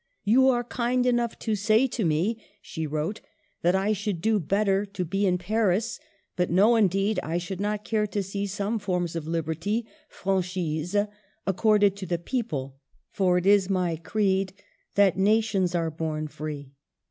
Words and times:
You 0.23 0.49
are 0.49 0.63
kind 0.63 1.05
enough 1.05 1.37
to 1.37 1.53
say 1.55 1.85
to 1.89 2.03
me," 2.03 2.43
she 2.59 2.87
wrote," 2.87 3.21
that 3.61 3.75
I 3.75 3.93
should 3.93 4.19
do 4.19 4.39
better 4.39 4.83
to 4.83 5.05
be 5.05 5.27
in 5.27 5.37
Paris. 5.37 5.99
But 6.35 6.49
no, 6.49 6.75
indeed, 6.75 7.19
I 7.21 7.37
should 7.37 7.59
not 7.61 7.83
care 7.83 8.07
to 8.07 8.23
see 8.23 8.47
some 8.47 8.79
forms 8.79 9.15
of 9.15 9.27
liberty 9.27 9.85
{franchises) 10.09 10.95
'accorded' 11.45 11.95
to 11.97 12.07
the 12.07 12.17
people, 12.17 12.77
for 13.11 13.37
it 13.37 13.45
is 13.45 13.69
my 13.69 13.95
creed 13.95 14.53
that 14.95 15.19
nations 15.19 15.75
are 15.75 15.91
born 15.91 16.27
free. 16.27 16.71